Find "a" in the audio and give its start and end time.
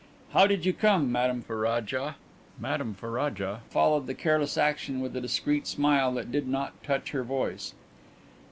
5.15-5.21